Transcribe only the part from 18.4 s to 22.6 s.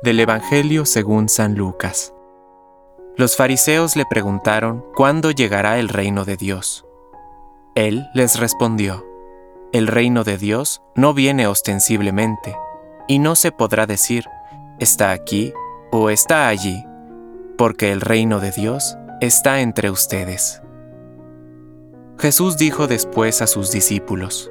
de Dios está entre ustedes. Jesús